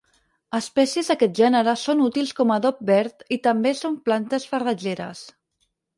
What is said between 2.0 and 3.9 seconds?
útils com adob verd i també